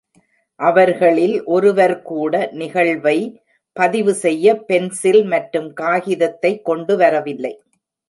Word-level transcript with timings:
அவர்களில் 0.59 1.35
ஒருவர் 1.45 1.93
கூட 2.01 2.33
நிகழ்வை 2.53 3.15
பதிவு 3.75 4.13
செய்ய 4.15 4.55
பென்சில் 4.65 5.23
மற்றும் 5.25 5.69
காகிதத்தை 5.73 6.53
கொண்டு 6.61 6.95
வரவில்லை. 6.97 7.53